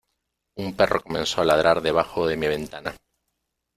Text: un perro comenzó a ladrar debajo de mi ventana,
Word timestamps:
un 0.55 0.73
perro 0.75 1.03
comenzó 1.03 1.41
a 1.41 1.45
ladrar 1.45 1.79
debajo 1.83 2.25
de 2.25 2.35
mi 2.35 2.47
ventana, 2.47 2.95